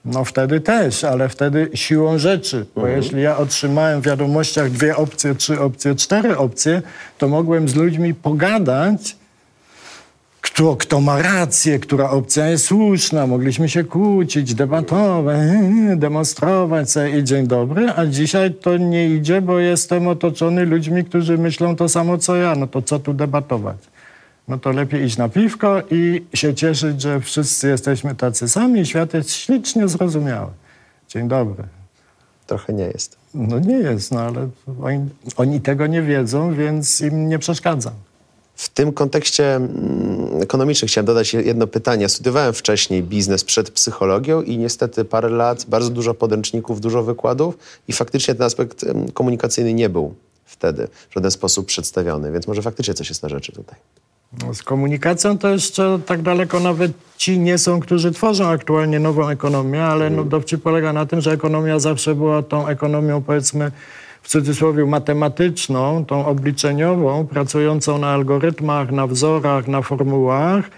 [0.05, 2.65] No wtedy też, ale wtedy siłą rzeczy.
[2.75, 3.01] Bo mhm.
[3.01, 6.81] jeśli ja otrzymałem w wiadomościach dwie opcje, trzy opcje, cztery opcje,
[7.17, 9.15] to mogłem z ludźmi pogadać
[10.53, 13.27] kto, kto ma rację, która opcja jest słuszna.
[13.27, 15.39] Mogliśmy się kłócić, debatować,
[15.95, 21.37] demonstrować sobie i dzień dobry, a dzisiaj to nie idzie, bo jestem otoczony ludźmi, którzy
[21.37, 22.55] myślą to samo co ja.
[22.55, 23.77] No to co tu debatować?
[24.47, 28.85] No to lepiej iść na piwko i się cieszyć, że wszyscy jesteśmy tacy sami i
[28.85, 30.51] świat jest ślicznie zrozumiały.
[31.07, 31.63] Dzień dobry.
[32.47, 33.17] Trochę nie jest.
[33.33, 34.49] No nie jest, no ale
[34.83, 37.93] oni, oni tego nie wiedzą, więc im nie przeszkadzam.
[38.55, 42.09] W tym kontekście mm, ekonomicznym chciałem dodać jedno pytanie.
[42.09, 47.93] Studiowałem wcześniej biznes przed psychologią i niestety parę lat, bardzo dużo podręczników, dużo wykładów i
[47.93, 50.13] faktycznie ten aspekt komunikacyjny nie był
[50.45, 53.75] wtedy w żaden sposób przedstawiony, więc może faktycznie coś jest na rzeczy tutaj.
[54.39, 59.29] No, z komunikacją to jeszcze tak daleko nawet ci nie są, którzy tworzą aktualnie nową
[59.29, 63.71] ekonomię, ale no, dowcip polega na tym, że ekonomia zawsze była tą ekonomią powiedzmy
[64.21, 70.69] w cudzysłowie matematyczną, tą obliczeniową, pracującą na algorytmach, na wzorach, na formułach,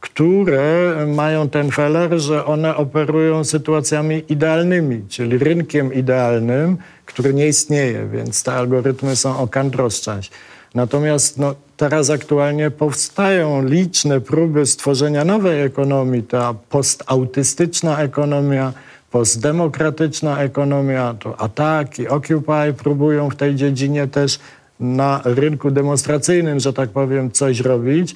[0.00, 8.08] które mają ten feller, że one operują sytuacjami idealnymi, czyli rynkiem idealnym, który nie istnieje,
[8.12, 10.30] więc te algorytmy są o kant rozczęść.
[10.74, 18.72] Natomiast no, teraz aktualnie powstają liczne próby stworzenia nowej ekonomii, ta postautystyczna ekonomia,
[19.10, 24.38] postdemokratyczna ekonomia, to ataki, Occupy próbują w tej dziedzinie też
[24.80, 28.14] na rynku demonstracyjnym, że tak powiem, coś robić.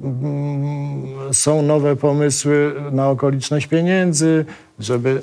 [0.00, 4.44] Mm, są nowe pomysły na okoliczność pieniędzy,
[4.78, 5.20] żeby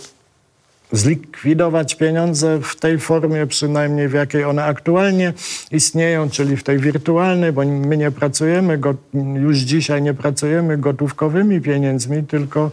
[0.92, 5.34] zlikwidować pieniądze w tej formie, przynajmniej w jakiej one aktualnie
[5.72, 8.80] istnieją, czyli w tej wirtualnej, bo my nie pracujemy,
[9.36, 12.72] już dzisiaj nie pracujemy gotówkowymi pieniędzmi, tylko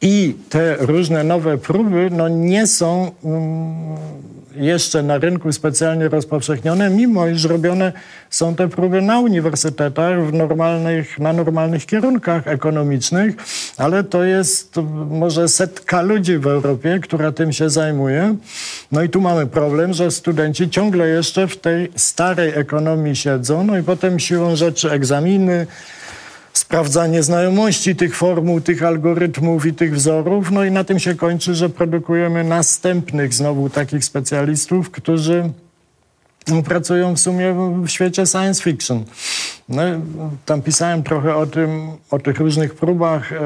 [0.00, 3.96] I te różne nowe próby no, nie są mm,
[4.56, 7.92] jeszcze na rynku specjalnie rozpowszechnione, mimo iż robione
[8.30, 13.34] są te próby na uniwersytetach, w normalnych, na normalnych kierunkach ekonomicznych,
[13.76, 14.76] ale to jest
[15.10, 18.36] może setka ludzi w Europie, która tym się zajmuje.
[18.92, 23.78] No i tu mamy problem, że studenci ciągle jeszcze w tej starej ekonomii siedzą, no
[23.78, 25.66] i potem siłą rzeczy egzaminy,
[26.66, 30.50] sprawdzanie znajomości tych formuł, tych algorytmów i tych wzorów.
[30.50, 35.50] No i na tym się kończy, że produkujemy następnych znowu takich specjalistów, którzy
[36.64, 39.04] pracują w sumie w świecie science fiction.
[39.68, 39.82] No,
[40.46, 43.36] tam pisałem trochę o tym, o tych różnych próbach e,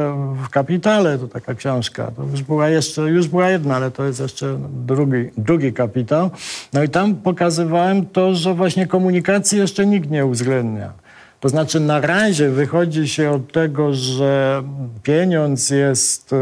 [0.45, 2.11] w Kapitale, to taka książka.
[2.17, 6.31] To już była jeszcze, już była jedna, ale to jest jeszcze drugi, drugi kapitał.
[6.73, 10.93] No i tam pokazywałem to, że właśnie komunikacji jeszcze nikt nie uwzględnia.
[11.41, 14.63] To znaczy na razie wychodzi się od tego, że
[15.03, 16.37] pieniądz jest e,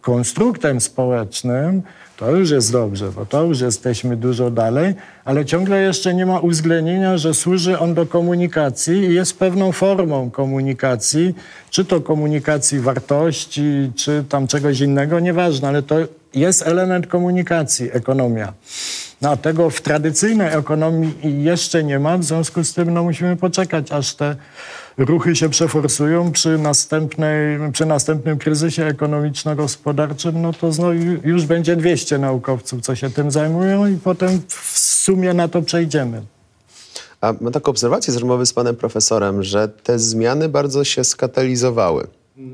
[0.00, 1.82] konstruktem społecznym,
[2.16, 6.38] to już jest dobrze, bo to już jesteśmy dużo dalej, ale ciągle jeszcze nie ma
[6.38, 11.34] uwzględnienia, że służy on do komunikacji i jest pewną formą komunikacji,
[11.70, 15.96] czy to komunikacji wartości, czy tam czegoś innego, nieważne, ale to
[16.34, 18.52] jest element komunikacji, ekonomia.
[19.20, 23.36] No, a tego w tradycyjnej ekonomii jeszcze nie ma, w związku z tym no, musimy
[23.36, 24.36] poczekać, aż te
[24.98, 30.70] ruchy się przeforsują przy, następnej, przy następnym kryzysie ekonomiczno-gospodarczym, no to
[31.24, 36.22] już będzie 200 naukowców, co się tym zajmują i potem w sumie na to przejdziemy.
[37.20, 42.06] A mam taką obserwację z rozmowy z panem profesorem, że te zmiany bardzo się skatalizowały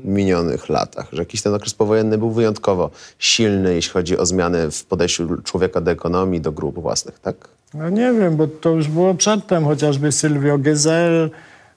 [0.03, 4.85] minionych latach, że jakiś ten okres powojenny był wyjątkowo silny, jeśli chodzi o zmiany w
[4.85, 7.35] podejściu człowieka do ekonomii, do grup własnych, tak?
[7.73, 11.29] No nie wiem, bo to już było przedtem, chociażby Sylwio Gezel,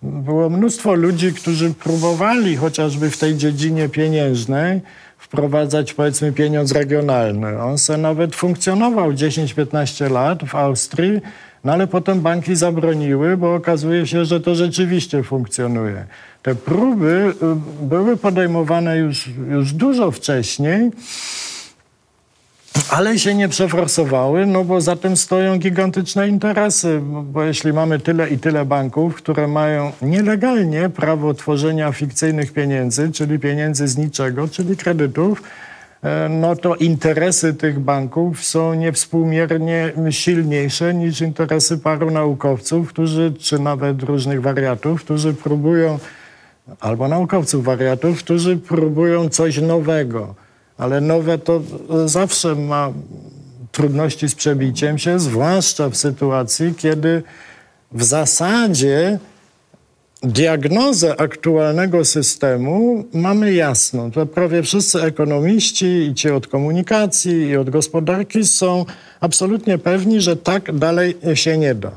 [0.02, 4.80] było mnóstwo ludzi, którzy próbowali chociażby w tej dziedzinie pieniężnej
[5.18, 7.62] wprowadzać powiedzmy pieniądz regionalny.
[7.62, 11.20] On se nawet funkcjonował 10-15 lat w Austrii,
[11.64, 16.04] no ale potem banki zabroniły, bo okazuje się, że to rzeczywiście funkcjonuje.
[16.42, 17.34] Te próby
[17.82, 20.90] y, były podejmowane już, już dużo wcześniej,
[22.90, 28.28] ale się nie przeforsowały, no bo za tym stoją gigantyczne interesy, bo jeśli mamy tyle
[28.28, 34.76] i tyle banków, które mają nielegalnie prawo tworzenia fikcyjnych pieniędzy, czyli pieniędzy z niczego, czyli
[34.76, 35.42] kredytów,
[36.30, 44.02] no to interesy tych banków są niewspółmiernie silniejsze niż interesy paru naukowców, którzy, czy nawet
[44.02, 45.98] różnych wariatów, którzy próbują
[46.80, 50.34] albo naukowców wariatów, którzy próbują coś nowego.
[50.78, 51.62] Ale nowe to
[52.06, 52.92] zawsze ma
[53.72, 57.22] trudności z przebiciem się, zwłaszcza w sytuacji, kiedy
[57.92, 59.18] w zasadzie
[60.22, 64.11] diagnozę aktualnego systemu mamy jasną.
[64.11, 68.85] To prawie wszyscy ekonomiści, i ci od komunikacji, i od gospodarki są
[69.20, 71.92] absolutnie pewni, że tak dalej się nie da.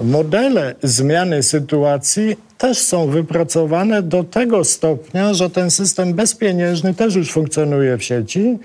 [0.00, 7.32] Modele zmiany sytuacji też są wypracowane do tego stopnia, że ten system bezpieniężny też już
[7.32, 8.58] funkcjonuje w sieci,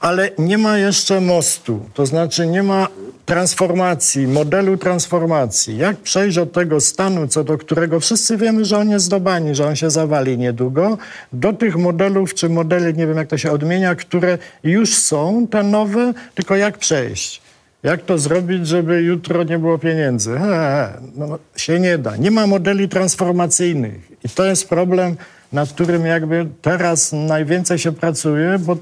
[0.00, 2.88] ale nie ma jeszcze mostu, to znaczy nie ma
[3.26, 5.78] transformacji, modelu transformacji.
[5.78, 9.66] Jak przejść od tego stanu, co do którego wszyscy wiemy, że on jest zdobani, że
[9.66, 10.98] on się zawali niedługo,
[11.32, 15.62] do tych modelów, czy modeli, nie wiem jak to się odmienia, które już są, te
[15.62, 17.42] nowe, tylko jak przejść.
[17.82, 20.38] Jak to zrobić, żeby jutro nie było pieniędzy?
[20.38, 22.16] He, no, się nie da.
[22.16, 24.10] Nie ma modeli transformacyjnych.
[24.24, 25.16] I to jest problem,
[25.52, 28.76] nad którym jakby teraz najwięcej się pracuje, bo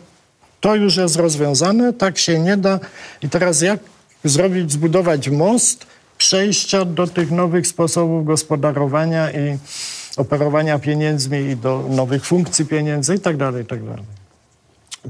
[0.61, 2.81] to już jest rozwiązane, tak się nie da.
[3.23, 3.79] I teraz jak
[4.25, 5.87] zrobić, zbudować most
[6.19, 9.59] przejścia do tych nowych sposobów gospodarowania i
[10.17, 13.81] operowania pieniędzmi i do nowych funkcji pieniędzy i tak dalej, i tak.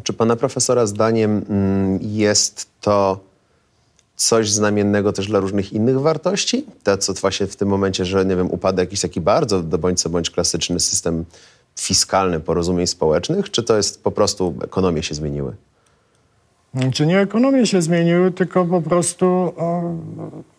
[0.02, 3.20] Czy pana profesora zdaniem mm, jest to
[4.16, 6.66] coś znamiennego też dla różnych innych wartości?
[6.82, 10.00] To, co właśnie w tym momencie, że nie wiem, upada jakiś taki bardzo do bądź
[10.00, 11.24] co bądź klasyczny system
[11.80, 15.56] fiskalny porozumień społecznych, czy to jest po prostu ekonomie się zmieniły?
[16.92, 19.82] Czy nie ekonomie się zmieniły, tylko po prostu o,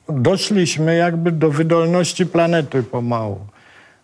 [0.10, 3.40] doszliśmy jakby do wydolności planety pomału.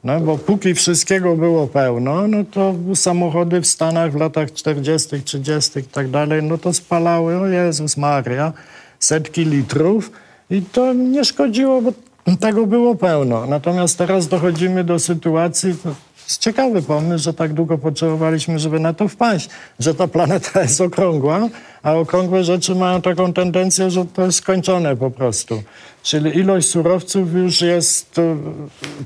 [0.03, 5.79] No, bo póki wszystkiego było pełno, no to samochody w Stanach w latach 40., 30.
[5.79, 8.53] i tak dalej, no to spalały, o Jezus Maria,
[8.99, 10.11] setki litrów
[10.49, 11.91] i to nie szkodziło, bo
[12.39, 13.45] tego było pełno.
[13.45, 15.75] Natomiast teraz dochodzimy do sytuacji,
[16.23, 20.81] jest ciekawy pomysł, że tak długo potrzebowaliśmy, żeby na to wpaść, że ta planeta jest
[20.81, 21.49] okrągła,
[21.83, 25.63] a okrągłe rzeczy mają taką tendencję, że to jest skończone po prostu.
[26.03, 28.37] Czyli ilość surowców już jest e,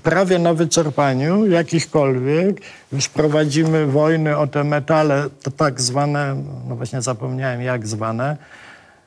[0.04, 2.62] prawie na wyczerpaniu, jakichkolwiek.
[2.94, 8.38] Już prowadzimy wojny o te metale, to tak zwane, no właśnie zapomniałem jak zwane,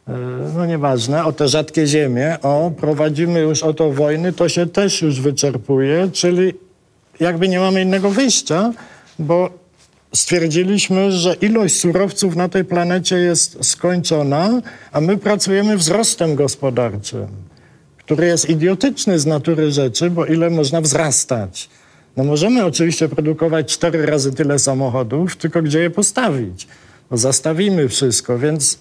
[0.09, 0.13] e,
[0.57, 5.03] no nieważne, o te rzadkie ziemie, o, prowadzimy już o to wojny, to się też
[5.03, 6.55] już wyczerpuje, czyli
[7.21, 8.73] jakby nie mamy innego wyjścia,
[9.19, 9.51] bo
[10.15, 17.27] stwierdziliśmy, że ilość surowców na tej planecie jest skończona, a my pracujemy wzrostem gospodarczym,
[17.99, 21.69] który jest idiotyczny z natury rzeczy, bo ile można wzrastać?
[22.17, 26.67] No możemy oczywiście produkować cztery razy tyle samochodów, tylko gdzie je postawić?
[27.11, 28.79] No zastawimy wszystko, więc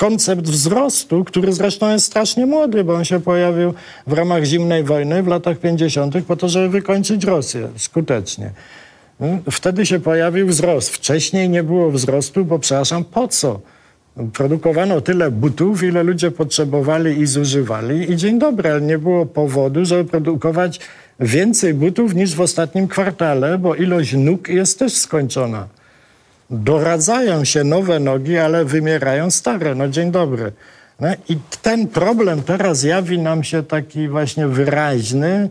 [0.00, 3.74] koncept wzrostu, który zresztą jest strasznie młody, bo on się pojawił
[4.06, 6.14] w ramach zimnej wojny w latach 50.
[6.26, 8.50] po to, żeby wykończyć Rosję skutecznie.
[9.50, 10.90] Wtedy się pojawił wzrost.
[10.90, 13.60] Wcześniej nie było wzrostu, bo przepraszam, po co?
[14.32, 19.84] Produkowano tyle butów, ile ludzie potrzebowali i zużywali i dzień dobry, ale nie było powodu,
[19.84, 20.80] żeby produkować
[21.20, 25.79] więcej butów niż w ostatnim kwartale, bo ilość nóg jest też skończona
[26.50, 29.74] doradzają się nowe nogi, ale wymierają stare.
[29.74, 30.52] No dzień dobry.
[31.00, 35.48] No I ten problem teraz jawi nam się taki właśnie wyraźny,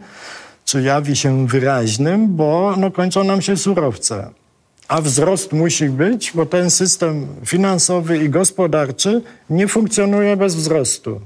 [0.66, 4.30] czy jawi się wyraźnym, bo no, kończą nam się surowce.
[4.88, 11.22] A wzrost musi być, bo ten system finansowy i gospodarczy nie funkcjonuje bez wzrostu.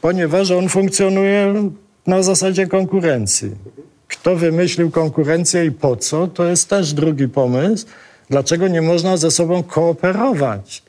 [0.00, 1.70] Ponieważ on funkcjonuje
[2.06, 3.50] na zasadzie konkurencji.
[4.08, 7.86] Kto wymyślił konkurencję i po co, to jest też drugi pomysł.
[8.30, 10.82] Dlaczego nie można ze sobą kooperować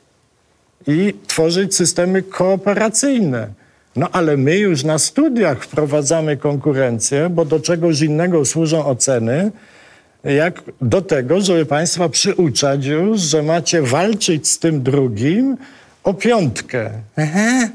[0.86, 3.48] i tworzyć systemy kooperacyjne?
[3.96, 9.52] No ale my już na studiach wprowadzamy konkurencję, bo do czegoś innego służą oceny,
[10.24, 15.56] jak do tego, żeby Państwa przyuczać już, że macie walczyć z tym drugim
[16.04, 16.90] o piątkę.
[17.16, 17.68] Aha.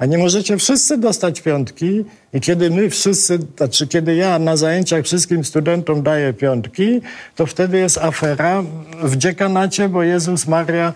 [0.00, 5.04] A nie możecie wszyscy dostać piątki i kiedy my wszyscy, znaczy kiedy ja na zajęciach
[5.04, 7.00] wszystkim studentom daję piątki,
[7.36, 8.62] to wtedy jest afera
[9.02, 10.92] w dziekanacie, bo Jezus Maria,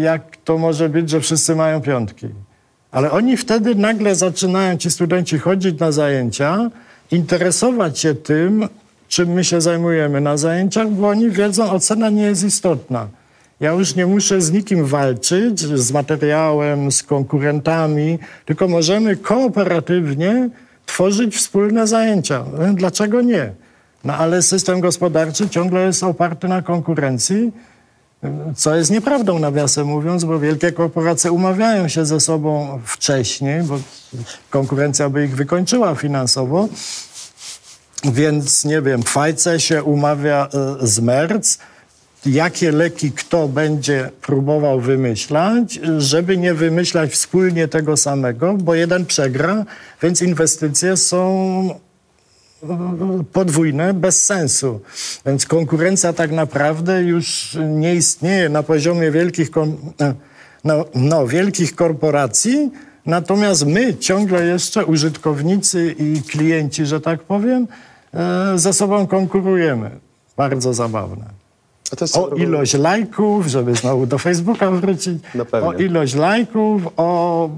[0.00, 2.28] jak to może być, że wszyscy mają piątki?
[2.90, 6.70] Ale oni wtedy nagle zaczynają, ci studenci, chodzić na zajęcia,
[7.10, 8.68] interesować się tym,
[9.08, 13.08] czym my się zajmujemy na zajęciach, bo oni wiedzą, ocena nie jest istotna.
[13.60, 20.50] Ja już nie muszę z nikim walczyć, z materiałem, z konkurentami, tylko możemy kooperatywnie
[20.86, 22.44] tworzyć wspólne zajęcia.
[22.74, 23.52] Dlaczego nie?
[24.04, 27.52] No ale system gospodarczy ciągle jest oparty na konkurencji,
[28.56, 33.78] co jest nieprawdą, nawiasem mówiąc, bo wielkie korporacje umawiają się ze sobą wcześniej, bo
[34.50, 36.68] konkurencja by ich wykończyła finansowo.
[38.04, 40.48] Więc nie wiem, Pfizer się umawia
[40.82, 41.58] e, z Merz,
[42.26, 49.64] jakie leki kto będzie próbował wymyślać, żeby nie wymyślać wspólnie tego samego, bo jeden przegra,
[50.02, 51.80] więc inwestycje są
[53.32, 54.80] podwójne, bez sensu.
[55.26, 59.50] Więc konkurencja tak naprawdę już nie istnieje na poziomie wielkich,
[60.64, 62.70] no, no, wielkich korporacji,
[63.06, 67.68] natomiast my ciągle jeszcze, użytkownicy i klienci, że tak powiem,
[68.14, 69.90] e, ze sobą konkurujemy.
[70.36, 71.37] Bardzo zabawne
[72.14, 75.22] o ilość lajków, żeby znowu do Facebooka wrócić,
[75.52, 77.50] o ilość lajków, o,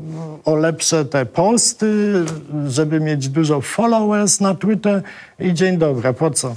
[0.44, 2.14] o lepsze te posty,
[2.68, 5.02] żeby mieć dużo followers na Twitter
[5.38, 6.54] i dzień dobry, po co?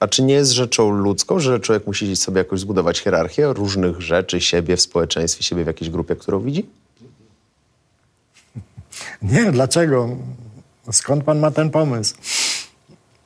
[0.00, 4.40] A czy nie jest rzeczą ludzką, że człowiek musi sobie jakoś zbudować hierarchię różnych rzeczy,
[4.40, 6.66] siebie w społeczeństwie, siebie w jakiejś grupie, którą widzi?
[9.22, 10.08] Nie, dlaczego?
[10.92, 12.14] Skąd pan ma ten pomysł?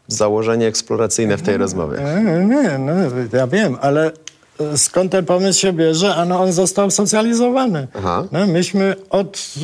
[0.08, 1.98] Założenie eksploracyjne w tej rozmowie.
[2.24, 2.92] Nie, nie, no,
[3.32, 4.12] ja wiem, ale
[4.60, 6.14] e, skąd ten pomysł się bierze?
[6.14, 7.88] Ano on został socjalizowany.
[8.32, 9.54] No, myśmy od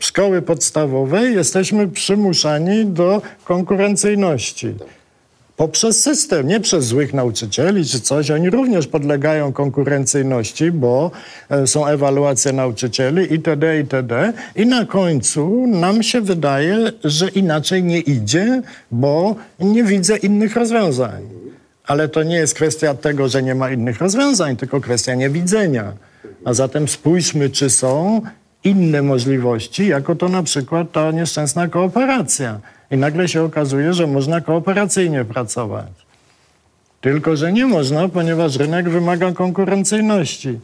[0.00, 4.74] szkoły podstawowej jesteśmy przymuszani do konkurencyjności
[5.58, 8.30] poprzez system, nie przez złych nauczycieli czy coś.
[8.30, 11.10] Oni również podlegają konkurencyjności, bo
[11.50, 14.32] e, są ewaluacje nauczycieli itd., itd.
[14.56, 21.22] I na końcu nam się wydaje, że inaczej nie idzie, bo nie widzę innych rozwiązań.
[21.86, 25.92] Ale to nie jest kwestia tego, że nie ma innych rozwiązań, tylko kwestia niewidzenia.
[26.44, 28.20] A zatem spójrzmy, czy są
[28.64, 32.60] inne możliwości, jako to na przykład ta nieszczęsna kooperacja.
[32.90, 35.92] I nagle się okazuje, że można kooperacyjnie pracować.
[37.00, 40.58] Tylko, że nie można, ponieważ rynek wymaga konkurencyjności.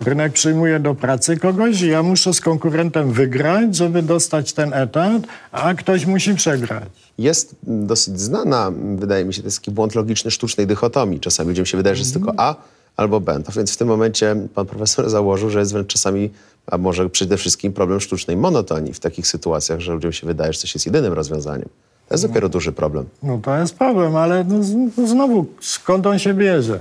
[0.00, 5.22] Rynek przyjmuje do pracy kogoś i ja muszę z konkurentem wygrać, żeby dostać ten etat,
[5.52, 6.88] a ktoś musi przegrać.
[7.18, 11.20] Jest dosyć znana, wydaje mi się, to jest taki błąd logiczny sztucznej dychotomii.
[11.20, 12.56] Czasami ludziom się wydaje, że jest tylko A
[12.96, 13.42] albo B.
[13.42, 16.30] To więc w tym momencie pan profesor założył, że jest wręcz czasami,
[16.66, 20.58] a może przede wszystkim problem sztucznej monotonii w takich sytuacjach, że ludziom się wydaje, że
[20.58, 21.68] coś jest jedynym rozwiązaniem.
[22.08, 23.06] To jest dopiero duży problem.
[23.22, 24.56] No to jest problem, ale no,
[24.96, 26.78] no znowu skąd on się bierze?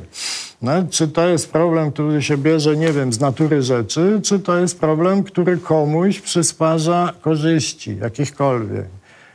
[0.62, 4.58] No, czy to jest problem, który się bierze, nie wiem, z natury rzeczy, czy to
[4.58, 8.86] jest problem, który komuś przysparza korzyści, jakichkolwiek?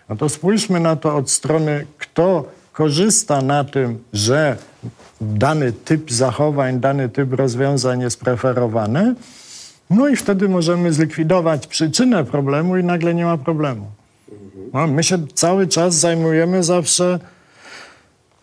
[0.08, 2.44] No to spójrzmy na to od strony, kto
[2.78, 4.56] korzysta na tym, że
[5.20, 9.14] dany typ zachowań, dany typ rozwiązań jest preferowany,
[9.90, 13.86] no i wtedy możemy zlikwidować przyczynę problemu i nagle nie ma problemu.
[14.72, 17.18] No, my się cały czas zajmujemy zawsze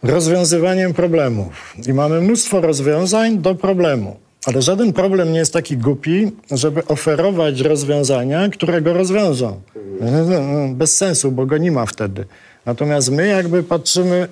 [0.03, 1.73] rozwiązywaniem problemów.
[1.87, 4.15] I mamy mnóstwo rozwiązań do problemu.
[4.45, 9.61] Ale żaden problem nie jest taki głupi, żeby oferować rozwiązania, które go rozwiążą.
[10.73, 12.25] Bez sensu, bo go nie ma wtedy.
[12.65, 14.27] Natomiast my jakby patrzymy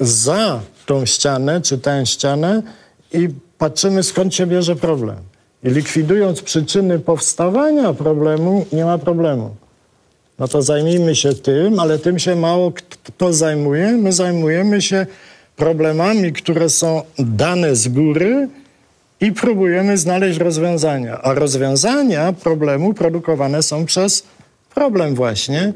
[0.00, 2.62] za tą ścianę, czy tę ścianę
[3.12, 5.16] i patrzymy skąd się bierze problem.
[5.64, 9.56] I likwidując przyczyny powstawania problemu, nie ma problemu.
[10.38, 12.72] No to zajmijmy się tym, ale tym się mało
[13.04, 13.92] kto zajmuje.
[13.92, 15.06] My zajmujemy się
[15.56, 18.48] problemami, które są dane z góry
[19.20, 21.22] i próbujemy znaleźć rozwiązania.
[21.22, 24.22] A rozwiązania problemu produkowane są przez
[24.74, 25.72] problem właśnie.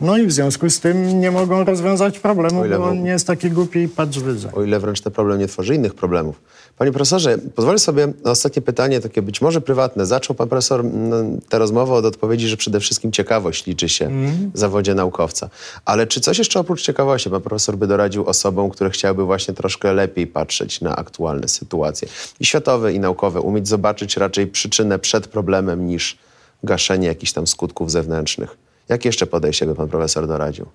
[0.00, 3.50] No i w związku z tym nie mogą rozwiązać problemu, bo on nie jest taki
[3.50, 4.50] głupi i patrz wyżej.
[4.54, 6.40] O ile wręcz ten problem nie tworzy innych problemów.
[6.78, 10.06] Panie profesorze, pozwolę sobie na ostatnie pytanie, takie być może prywatne.
[10.06, 14.10] Zaczął pan profesor mm, tę rozmowę od odpowiedzi, że przede wszystkim ciekawość liczy się
[14.54, 15.48] w zawodzie naukowca.
[15.84, 19.92] Ale czy coś jeszcze oprócz ciekawości pan profesor by doradził osobom, które chciałyby właśnie troszkę
[19.92, 22.08] lepiej patrzeć na aktualne sytuacje
[22.40, 26.18] i światowe, i naukowe, umieć zobaczyć raczej przyczynę przed problemem niż
[26.62, 28.65] gaszenie jakichś tam skutków zewnętrznych?
[28.88, 30.66] Jakie jeszcze podejście by pan profesor doradził?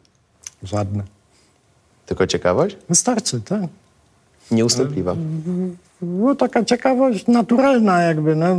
[0.64, 1.04] Żadne.
[2.06, 2.78] Tylko ciekawość?
[2.90, 3.62] Wystarczy, tak?
[4.52, 5.16] Nieustępliwa.
[6.02, 8.58] No taka ciekawość naturalna jakby, no,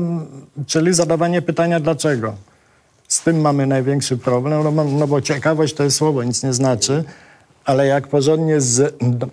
[0.67, 2.35] czyli zadawanie pytania dlaczego.
[3.09, 6.53] Z tym mamy największy problem, no, bo- no bo ciekawość to jest słowo, nic nie
[6.53, 7.05] znaczy,
[7.65, 9.27] ale jak porządnie z, d-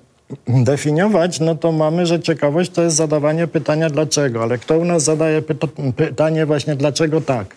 [0.47, 5.03] definiować, no to mamy, że ciekawość to jest zadawanie pytania dlaczego, ale kto u nas
[5.03, 7.55] zadaje pyta- pytanie właśnie dlaczego tak,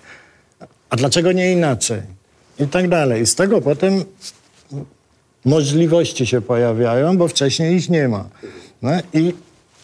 [0.91, 2.03] a dlaczego nie inaczej
[2.63, 3.27] i tak dalej.
[3.27, 4.05] Z tego potem
[5.45, 8.25] możliwości się pojawiają, bo wcześniej ich nie ma.
[8.83, 9.35] No i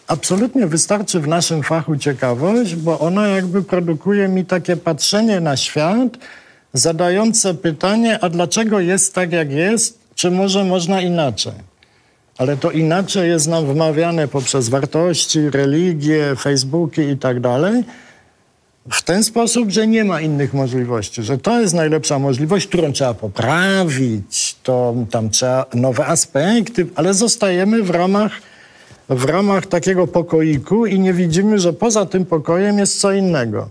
[0.07, 6.09] absolutnie wystarczy w naszym fachu ciekawość, bo ona jakby produkuje mi takie patrzenie na świat,
[6.73, 11.53] zadające pytanie, a dlaczego jest tak, jak jest, czy może można inaczej?
[12.39, 17.85] Ale to inaczej jest nam wmawiane poprzez wartości, religie, Facebooki i tak dalej,
[18.91, 23.15] w ten sposób, że nie ma innych możliwości, że to jest najlepsza możliwość, którą trzeba
[23.15, 28.33] poprawić, to tam trzeba nowe aspekty, ale zostajemy w ramach,
[29.09, 33.69] w ramach takiego pokoiku i nie widzimy, że poza tym pokojem jest co innego.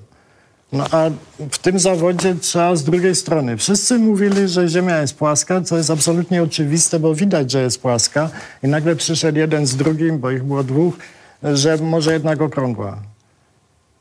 [0.72, 1.10] No a
[1.52, 3.58] w tym zawodzie trzeba z drugiej strony.
[3.58, 8.30] Wszyscy mówili, że Ziemia jest płaska, co jest absolutnie oczywiste, bo widać, że jest płaska.
[8.64, 10.94] I nagle przyszedł jeden z drugim, bo ich było dwóch,
[11.44, 12.98] że może jednak okrągła.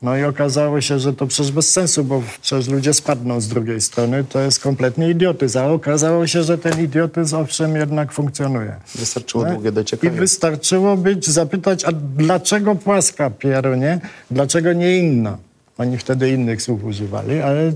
[0.01, 3.81] No i okazało się, że to przecież bez sensu, bo przecież ludzie spadną z drugiej
[3.81, 4.23] strony.
[4.23, 5.59] To jest kompletny idiotyzm.
[5.59, 8.75] A okazało się, że ten idiotyzm owszem jednak funkcjonuje.
[8.95, 9.53] Wystarczyło Tak?
[9.53, 10.11] długie I dociekanie.
[10.19, 13.99] wystarczyło być, zapytać, a dlaczego płaska, Pierunie?
[14.31, 15.37] Dlaczego nie inna?
[15.77, 17.73] Oni wtedy innych słów używali, ale...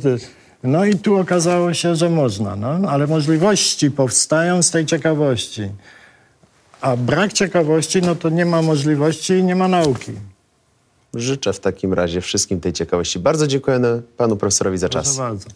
[0.64, 5.70] No i tu okazało się, że można, no, ale możliwości powstają z tej ciekawości.
[6.82, 10.12] A brak ciekawości, no to nie ma możliwości i nie ma nauki.
[11.14, 13.20] Życzę w takim razie wszystkim tej ciekawości.
[13.20, 15.18] Bardzo dziękujemy panu profesorowi za Proszę czas.
[15.18, 15.50] bardzo.